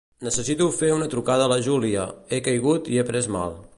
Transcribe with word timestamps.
Necessito 0.27 0.69
fer 0.77 0.87
una 0.95 1.09
trucada 1.11 1.45
a 1.47 1.51
la 1.53 1.59
Júlia; 1.67 2.07
he 2.37 2.41
caigut 2.49 2.91
i 2.95 2.99
he 3.03 3.09
pres 3.11 3.31
mal. 3.37 3.55